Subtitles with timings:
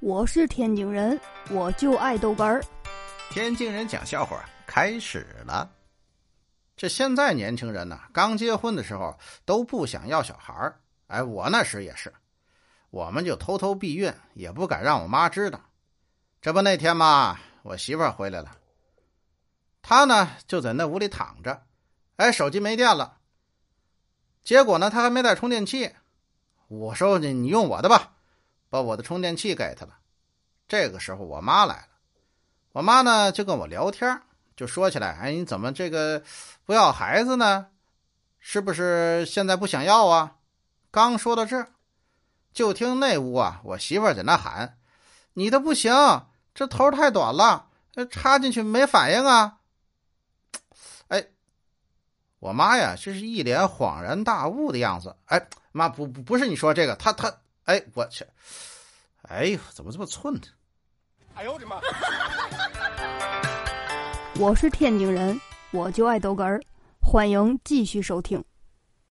[0.00, 1.20] 我是天津人，
[1.50, 2.62] 我就爱豆干儿。
[3.30, 5.68] 天津人讲笑话开始了。
[6.76, 10.80] 这现在年轻人呢，刚结婚的时候都不想要小孩儿。
[11.08, 12.14] 哎，我那时也是，
[12.90, 15.60] 我们就偷偷避孕，也不敢让我妈知道。
[16.40, 18.56] 这不那天嘛，我媳妇儿回来了，
[19.82, 21.64] 她呢就在那屋里躺着，
[22.14, 23.18] 哎，手机没电了。
[24.44, 25.92] 结果呢，她还没带充电器。
[26.68, 28.12] 我说你你用我的吧。
[28.70, 29.94] 把我的充电器给他了。
[30.66, 31.88] 这个时候，我妈来了。
[32.72, 34.20] 我妈呢就跟我聊天，
[34.54, 36.22] 就说起来：“哎，你怎么这个
[36.64, 37.68] 不要孩子呢？
[38.38, 40.36] 是不是现在不想要啊？”
[40.92, 41.68] 刚说到这儿，
[42.52, 44.78] 就听那屋啊，我媳妇在那喊
[45.32, 45.92] ：“你的不行，
[46.54, 47.68] 这头太短了，
[48.10, 49.58] 插进去没反应啊！”
[51.08, 51.28] 哎，
[52.38, 55.16] 我妈呀，就是一脸恍然大悟的样子。
[55.24, 57.34] 哎，妈，不不不是你说这个，她她。
[57.68, 58.24] 哎，我去！
[59.28, 60.40] 哎呦，怎么这么寸呢？
[61.34, 61.78] 哎呦我的妈！
[64.40, 65.38] 我是天津人，
[65.70, 66.62] 我就爱豆哏儿，
[66.98, 68.42] 欢迎继续收听。